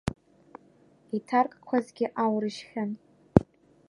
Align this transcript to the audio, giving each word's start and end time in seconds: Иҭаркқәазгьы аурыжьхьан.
Иҭаркқәазгьы 1.17 2.05
аурыжьхьан. 2.23 2.91